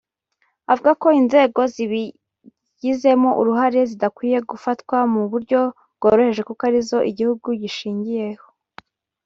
Avuga 0.71 0.91
ko 1.01 1.07
inzego 1.21 1.59
zabigizemo 1.75 3.29
uruhare 3.41 3.79
zidakwiye 3.89 4.37
gufatwa 4.49 4.97
mu 5.13 5.21
buryo 5.31 5.59
bworoheje 5.97 6.41
kuko 6.47 6.61
ari 6.69 6.79
zo 6.89 6.99
igihugu 7.11 7.47
gishingiyeho 7.61 8.47